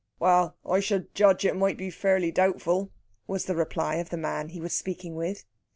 "Well, 0.17 0.55
I 0.67 0.79
should 0.79 1.13
judge 1.13 1.45
it 1.45 1.55
might 1.55 1.77
be 1.77 1.91
fairly 1.91 2.31
doubtful," 2.31 2.89
was 3.27 3.45
the 3.45 3.55
reply 3.55 3.97
of 3.97 4.09
the 4.09 4.17
man 4.17 4.49
he 4.49 4.59
was 4.59 4.73
speaking 4.73 5.13
with. 5.15 5.45